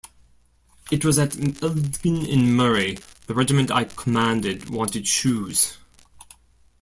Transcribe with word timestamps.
It 0.89 1.05
was 1.05 1.19
at 1.19 1.35
Elgin 1.61 2.25
in 2.25 2.55
Murray, 2.55 2.97
the 3.27 3.35
Regiment 3.35 3.69
I 3.69 3.83
commanded 3.83 4.67
wanted 4.67 5.07
shoes. 5.07 5.77